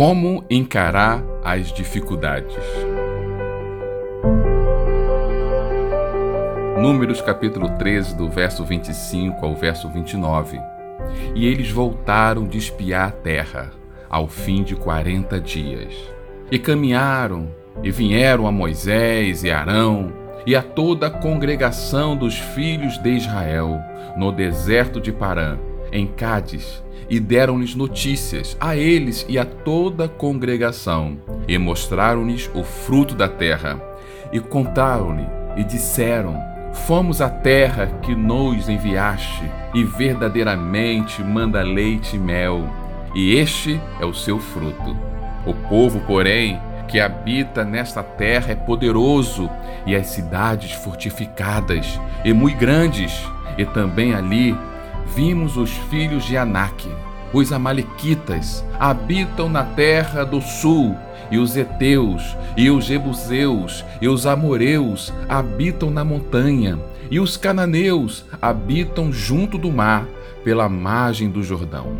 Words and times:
Como 0.00 0.42
encarar 0.48 1.22
as 1.44 1.70
dificuldades? 1.70 2.56
Números 6.80 7.20
capítulo 7.20 7.68
13, 7.76 8.16
do 8.16 8.26
verso 8.26 8.64
25 8.64 9.44
ao 9.44 9.54
verso 9.54 9.90
29. 9.90 10.58
E 11.34 11.46
eles 11.46 11.70
voltaram 11.70 12.48
de 12.48 12.56
espiar 12.56 13.08
a 13.08 13.10
terra, 13.10 13.72
ao 14.08 14.26
fim 14.26 14.62
de 14.62 14.74
quarenta 14.74 15.38
dias. 15.38 15.92
E 16.50 16.58
caminharam, 16.58 17.54
e 17.82 17.90
vieram 17.90 18.46
a 18.46 18.50
Moisés 18.50 19.44
e 19.44 19.50
Arão, 19.50 20.14
e 20.46 20.56
a 20.56 20.62
toda 20.62 21.08
a 21.08 21.10
congregação 21.10 22.16
dos 22.16 22.38
filhos 22.38 22.96
de 22.96 23.10
Israel, 23.10 23.78
no 24.16 24.32
deserto 24.32 24.98
de 24.98 25.12
Parã, 25.12 25.58
em 25.92 26.06
Cádiz, 26.06 26.82
e 27.08 27.18
deram-lhes 27.18 27.74
notícias 27.74 28.56
a 28.60 28.76
eles 28.76 29.26
e 29.28 29.38
a 29.38 29.44
toda 29.44 30.04
a 30.04 30.08
congregação, 30.08 31.18
e 31.48 31.58
mostraram-lhes 31.58 32.48
o 32.54 32.62
fruto 32.62 33.14
da 33.14 33.28
terra, 33.28 33.82
e 34.32 34.38
contaram-lhe 34.38 35.26
e 35.56 35.64
disseram: 35.64 36.40
Fomos 36.86 37.20
à 37.20 37.28
terra 37.28 37.86
que 38.02 38.14
nos 38.14 38.68
enviaste, 38.68 39.44
e 39.74 39.82
verdadeiramente 39.82 41.22
manda 41.22 41.62
leite 41.62 42.16
e 42.16 42.18
mel, 42.18 42.68
e 43.14 43.34
este 43.34 43.80
é 44.00 44.04
o 44.04 44.14
seu 44.14 44.38
fruto. 44.38 44.96
O 45.44 45.54
povo, 45.68 46.00
porém, 46.06 46.60
que 46.86 47.00
habita 47.00 47.64
nesta 47.64 48.02
terra 48.02 48.52
é 48.52 48.54
poderoso, 48.54 49.50
e 49.84 49.96
as 49.96 50.08
cidades 50.08 50.72
fortificadas, 50.72 52.00
e 52.24 52.32
muito 52.32 52.58
grandes, 52.58 53.12
e 53.58 53.64
também 53.64 54.14
ali 54.14 54.56
vimos 55.14 55.56
os 55.56 55.70
filhos 55.70 56.24
de 56.24 56.36
Anak. 56.36 56.88
Os 57.32 57.52
Amalequitas 57.52 58.64
habitam 58.78 59.48
na 59.48 59.62
terra 59.62 60.24
do 60.24 60.40
sul, 60.40 60.96
e 61.30 61.38
os 61.38 61.56
Eteus, 61.56 62.36
e 62.56 62.70
os 62.70 62.84
Jebuseus, 62.84 63.84
e 64.00 64.08
os 64.08 64.26
Amoreus 64.26 65.12
habitam 65.28 65.90
na 65.90 66.04
montanha, 66.04 66.78
e 67.10 67.20
os 67.20 67.36
Cananeus 67.36 68.24
habitam 68.42 69.12
junto 69.12 69.56
do 69.56 69.70
mar, 69.70 70.06
pela 70.42 70.68
margem 70.68 71.30
do 71.30 71.42
Jordão. 71.42 71.98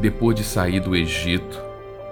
Depois 0.00 0.34
de 0.34 0.42
sair 0.42 0.80
do 0.80 0.96
Egito, 0.96 1.60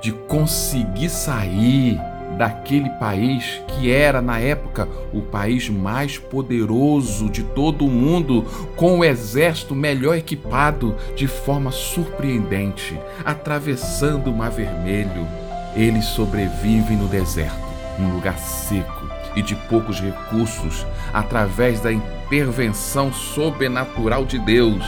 de 0.01 0.13
conseguir 0.13 1.09
sair 1.09 1.99
daquele 2.37 2.91
país 2.91 3.61
que 3.69 3.91
era 3.91 4.21
na 4.21 4.39
época 4.39 4.89
o 5.13 5.21
país 5.21 5.69
mais 5.69 6.19
poderoso 6.19 7.29
de 7.29 7.43
todo 7.43 7.87
o 7.87 7.91
mundo, 7.91 8.45
com 8.77 8.99
o 8.99 9.05
exército 9.05 9.75
melhor 9.75 10.17
equipado 10.17 10.95
de 11.17 11.27
forma 11.27 11.71
surpreendente, 11.71 12.99
atravessando 13.25 14.31
o 14.31 14.37
Mar 14.37 14.51
Vermelho. 14.51 15.27
Eles 15.75 16.05
sobrevivem 16.07 16.97
no 16.97 17.09
deserto, 17.09 17.69
um 17.99 18.15
lugar 18.15 18.39
seco 18.39 19.09
e 19.35 19.43
de 19.43 19.55
poucos 19.55 20.01
recursos, 20.01 20.87
através 21.13 21.81
da 21.81 21.93
intervenção 21.93 23.13
sobrenatural 23.13 24.25
de 24.25 24.39
Deus. 24.39 24.85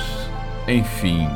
Enfim, 0.66 1.28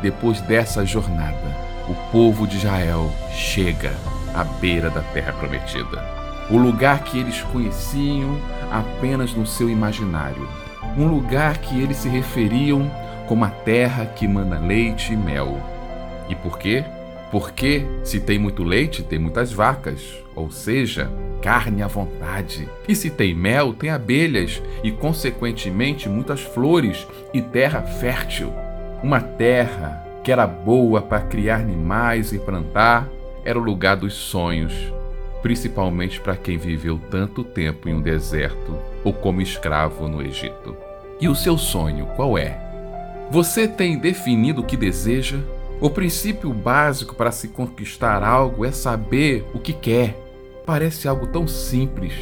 depois 0.00 0.40
dessa 0.40 0.84
jornada, 0.84 1.56
o 1.88 1.94
povo 2.10 2.46
de 2.46 2.56
Israel 2.56 3.10
chega 3.32 3.92
à 4.34 4.44
beira 4.44 4.90
da 4.90 5.00
terra 5.00 5.32
prometida. 5.32 6.04
O 6.50 6.56
lugar 6.56 7.04
que 7.04 7.18
eles 7.18 7.40
conheciam 7.42 8.38
apenas 8.70 9.32
no 9.34 9.46
seu 9.46 9.70
imaginário. 9.70 10.48
Um 10.96 11.06
lugar 11.06 11.58
que 11.58 11.80
eles 11.80 11.98
se 11.98 12.08
referiam 12.08 12.90
como 13.26 13.44
a 13.44 13.50
terra 13.50 14.06
que 14.06 14.26
manda 14.28 14.58
leite 14.58 15.12
e 15.12 15.16
mel. 15.16 15.58
E 16.28 16.34
por 16.34 16.58
quê? 16.58 16.84
Porque 17.30 17.86
se 18.04 18.20
tem 18.20 18.38
muito 18.38 18.62
leite, 18.62 19.02
tem 19.02 19.18
muitas 19.18 19.52
vacas, 19.52 20.22
ou 20.36 20.50
seja, 20.50 21.10
carne 21.40 21.82
à 21.82 21.86
vontade. 21.86 22.68
E 22.86 22.94
se 22.94 23.08
tem 23.08 23.34
mel, 23.34 23.72
tem 23.72 23.88
abelhas 23.88 24.62
e, 24.82 24.90
consequentemente, 24.90 26.08
muitas 26.08 26.42
flores 26.42 27.06
e 27.32 27.40
terra 27.40 27.80
fértil. 27.80 28.52
Uma 29.02 29.20
terra 29.20 30.04
que 30.22 30.30
era 30.30 30.46
boa 30.46 31.00
para 31.00 31.22
criar 31.22 31.56
animais 31.56 32.32
e 32.32 32.38
plantar, 32.38 33.08
era 33.44 33.58
o 33.58 33.62
lugar 33.62 33.96
dos 33.96 34.14
sonhos, 34.14 34.72
principalmente 35.42 36.20
para 36.20 36.36
quem 36.36 36.56
viveu 36.56 37.00
tanto 37.10 37.42
tempo 37.42 37.88
em 37.88 37.94
um 37.94 38.00
deserto 38.00 38.76
ou 39.04 39.12
como 39.12 39.40
escravo 39.40 40.08
no 40.08 40.22
Egito. 40.22 40.76
E 41.20 41.28
o 41.28 41.34
seu 41.34 41.58
sonho 41.58 42.06
qual 42.16 42.38
é? 42.38 42.58
Você 43.30 43.66
tem 43.66 43.98
definido 43.98 44.60
o 44.60 44.64
que 44.64 44.76
deseja? 44.76 45.38
O 45.80 45.90
princípio 45.90 46.52
básico 46.52 47.14
para 47.14 47.32
se 47.32 47.48
conquistar 47.48 48.22
algo 48.22 48.64
é 48.64 48.70
saber 48.70 49.44
o 49.52 49.58
que 49.58 49.72
quer. 49.72 50.16
Parece 50.64 51.08
algo 51.08 51.26
tão 51.26 51.48
simples, 51.48 52.12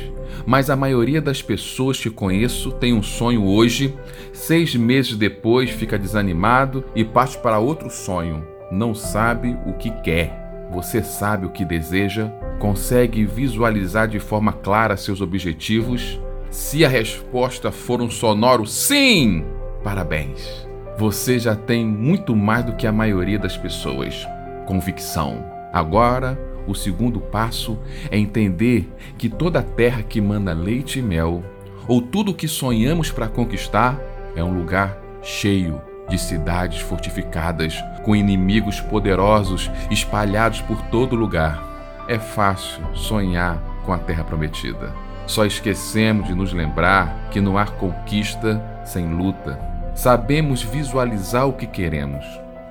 mas 0.47 0.71
a 0.71 0.77
maioria 0.77 1.21
das 1.21 1.43
pessoas 1.43 2.01
que 2.01 2.09
conheço 2.09 2.73
tem 2.73 2.95
um 2.95 3.03
sonho 3.03 3.45
hoje, 3.45 3.95
seis 4.33 4.75
meses 4.75 5.15
depois 5.15 5.69
fica 5.69 5.99
desanimado 5.99 6.83
e 6.95 7.05
parte 7.05 7.37
para 7.37 7.59
outro 7.59 7.91
sonho. 7.91 8.47
Não 8.73 8.95
sabe 8.95 9.59
o 9.67 9.75
que 9.75 9.91
quer. 10.03 10.40
Você 10.71 11.03
sabe 11.03 11.47
o 11.47 11.51
que 11.51 11.65
deseja? 11.65 12.29
Consegue 12.61 13.25
visualizar 13.25 14.07
de 14.07 14.21
forma 14.21 14.53
clara 14.53 14.97
seus 14.97 15.21
objetivos? 15.21 16.21
Se 16.49 16.85
a 16.85 16.89
resposta 16.89 17.73
for 17.73 18.01
um 18.01 18.09
sonoro 18.09 18.65
sim, 18.67 19.45
parabéns. 19.83 20.69
Você 20.97 21.41
já 21.41 21.57
tem 21.57 21.85
muito 21.85 22.37
mais 22.37 22.65
do 22.65 22.77
que 22.77 22.87
a 22.87 22.93
maioria 22.93 23.39
das 23.39 23.57
pessoas. 23.57 24.27
Convicção. 24.67 25.45
Agora 25.73 26.39
o 26.69 26.75
segundo 26.75 27.21
passo 27.21 27.77
é 28.09 28.17
entender 28.17 28.89
que 29.19 29.29
toda 29.29 29.63
terra 29.63 30.05
que 30.05 30.21
manda 30.21 30.53
leite 30.53 31.01
e 31.01 31.03
mel, 31.03 31.43
ou 31.89 32.01
tudo 32.01 32.31
o 32.31 32.35
que 32.35 32.47
sonhamos 32.47 33.11
para 33.11 33.27
conquistar, 33.27 33.99
é 34.37 34.45
um 34.45 34.57
lugar 34.57 35.01
cheio 35.21 35.81
de 36.11 36.19
cidades 36.19 36.81
fortificadas, 36.81 37.83
com 38.03 38.15
inimigos 38.15 38.81
poderosos 38.81 39.71
espalhados 39.91 40.61
por 40.61 40.83
todo 40.89 41.17
lugar. 41.17 42.05
É 42.07 42.19
fácil 42.19 42.85
sonhar 42.95 43.57
com 43.87 43.93
a 43.95 43.99
terra 43.99 44.25
prometida. 44.25 44.93
Só 45.27 45.47
esquecemos 45.47 46.27
de 46.27 46.35
nos 46.35 46.53
lembrar 46.53 47.29
que 47.31 47.41
não 47.41 47.57
há 47.57 47.65
conquista 47.65 48.61
sem 48.85 49.09
luta. 49.15 49.59
Sabemos 49.95 50.63
visualizar 50.63 51.47
o 51.47 51.53
que 51.53 51.67
queremos, 51.67 52.25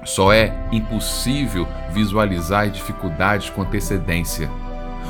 só 0.04 0.32
é 0.34 0.54
impossível 0.72 1.68
visualizar 1.92 2.66
as 2.66 2.74
dificuldades 2.74 3.50
com 3.50 3.62
antecedência. 3.62 4.50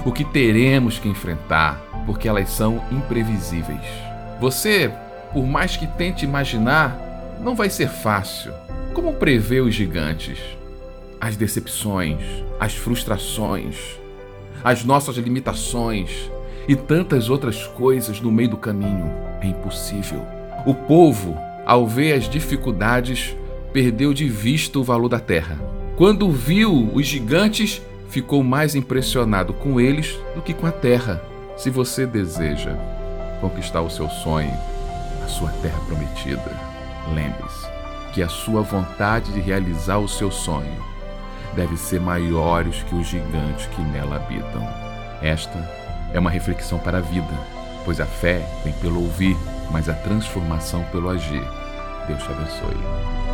O 0.06 0.12
que 0.12 0.24
teremos 0.24 0.98
que 0.98 1.08
enfrentar, 1.08 1.80
porque 2.06 2.28
elas 2.28 2.50
são 2.50 2.84
imprevisíveis. 2.92 3.82
Você, 4.40 4.92
por 5.32 5.46
mais 5.46 5.78
que 5.78 5.86
tente 5.86 6.26
imaginar, 6.26 6.98
não 7.40 7.56
vai 7.56 7.70
ser 7.70 7.90
fácil. 7.90 8.54
Como 8.94 9.14
prever 9.14 9.62
os 9.62 9.74
gigantes? 9.74 10.40
As 11.20 11.36
decepções, 11.36 12.20
as 12.60 12.74
frustrações, 12.74 13.76
as 14.64 14.84
nossas 14.84 15.16
limitações 15.18 16.30
e 16.68 16.76
tantas 16.76 17.30
outras 17.30 17.66
coisas 17.68 18.20
no 18.22 18.32
meio 18.32 18.50
do 18.50 18.58
caminho. 18.58 19.12
É 19.42 19.48
impossível. 19.48 20.26
O 20.66 20.74
povo, 20.74 21.38
ao 21.66 21.88
ver 21.88 22.14
as 22.14 22.30
dificuldades, 22.30 23.36
perdeu 23.72 24.14
de 24.14 24.28
vista 24.28 24.80
o 24.80 24.84
valor 24.84 25.10
da 25.10 25.20
terra. 25.20 25.58
Quando 25.96 26.32
viu 26.32 26.90
os 26.94 27.06
gigantes, 27.06 27.82
ficou 28.10 28.44
mais 28.44 28.76
impressionado 28.76 29.54
com 29.54 29.80
eles 29.80 30.18
do 30.36 30.42
que 30.42 30.54
com 30.54 30.66
a 30.66 30.72
terra. 30.72 31.22
Se 31.58 31.70
você 31.70 32.06
deseja 32.06 32.76
conquistar 33.42 33.82
o 33.82 33.90
seu 33.90 34.10
sonho, 34.10 34.54
a 35.24 35.28
sua 35.28 35.50
terra 35.62 35.80
prometida, 35.88 36.69
lembre-se 37.14 37.68
que 38.14 38.24
a 38.24 38.30
sua 38.30 38.62
vontade 38.62 39.32
de 39.32 39.40
realizar 39.40 39.98
o 39.98 40.08
seu 40.08 40.32
sonho 40.32 40.84
deve 41.56 41.78
ser 41.78 42.00
maiores 42.00 42.84
que 42.84 42.96
os 42.96 43.08
gigantes 43.08 43.66
que 43.68 43.82
nela 43.82 44.18
habitam. 44.18 44.68
Esta 45.22 45.58
é 46.14 46.20
uma 46.20 46.30
reflexão 46.30 46.80
para 46.80 47.00
a 47.00 47.02
vida, 47.02 47.34
pois 47.86 48.00
a 48.00 48.06
fé 48.06 48.46
vem 48.64 48.74
pelo 48.74 49.02
ouvir, 49.02 49.38
mas 49.72 49.90
a 49.90 49.94
transformação 49.94 50.84
pelo 50.92 51.10
agir. 51.10 51.44
Deus 52.08 52.24
te 52.24 52.32
abençoe. 52.32 53.29